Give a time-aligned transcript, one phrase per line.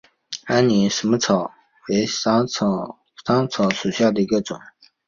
[0.47, 1.53] 安宁薹草
[1.89, 4.59] 为莎草科薹草属下的一个种。